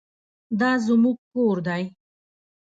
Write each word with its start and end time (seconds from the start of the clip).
دا 0.59 0.71
زموږ 0.85 1.17
کور 1.33 1.57
دی 1.67 1.83